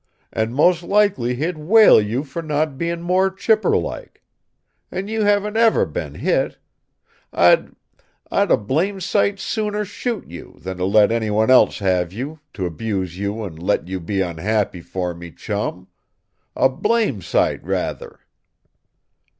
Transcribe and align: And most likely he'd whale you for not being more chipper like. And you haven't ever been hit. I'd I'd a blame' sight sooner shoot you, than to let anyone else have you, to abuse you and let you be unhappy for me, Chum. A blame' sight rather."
And 0.33 0.55
most 0.55 0.81
likely 0.81 1.35
he'd 1.35 1.59
whale 1.59 2.01
you 2.01 2.23
for 2.23 2.41
not 2.41 2.75
being 2.75 3.03
more 3.03 3.29
chipper 3.29 3.77
like. 3.77 4.23
And 4.89 5.07
you 5.11 5.21
haven't 5.25 5.57
ever 5.57 5.85
been 5.85 6.15
hit. 6.15 6.57
I'd 7.31 7.75
I'd 8.31 8.49
a 8.49 8.57
blame' 8.57 8.99
sight 8.99 9.37
sooner 9.39 9.85
shoot 9.85 10.25
you, 10.27 10.55
than 10.57 10.77
to 10.77 10.85
let 10.85 11.11
anyone 11.11 11.51
else 11.51 11.77
have 11.77 12.11
you, 12.11 12.39
to 12.53 12.65
abuse 12.65 13.19
you 13.19 13.43
and 13.43 13.61
let 13.61 13.87
you 13.87 13.99
be 13.99 14.21
unhappy 14.21 14.81
for 14.81 15.13
me, 15.13 15.29
Chum. 15.31 15.87
A 16.55 16.67
blame' 16.67 17.21
sight 17.21 17.63
rather." 17.63 18.21